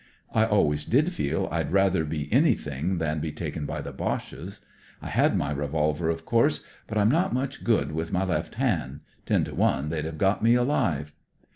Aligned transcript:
I 0.33 0.47
always 0.47 0.85
did 0.85 1.13
feel 1.13 1.47
I'd 1.51 1.71
rather 1.71 2.03
anything 2.31 2.97
than 2.97 3.19
be 3.19 3.31
taken 3.31 3.67
by 3.67 3.81
the 3.81 3.91
Boches. 3.91 4.59
I 4.99 5.09
had 5.09 5.37
my 5.37 5.51
revolver, 5.51 6.09
of 6.09 6.25
course; 6.25 6.65
but 6.87 6.97
I'm 6.97 7.11
not 7.11 7.35
much 7.35 7.63
good 7.63 7.91
with 7.91 8.11
my 8.11 8.23
left 8.23 8.53
b 8.57 8.63
Jid. 8.63 8.99
Ten 9.27 9.43
to 9.43 9.53
one 9.53 9.89
they'd 9.89 10.05
have 10.05 10.17
got 10.17 10.41
me 10.41 10.55
ahve. 10.55 11.11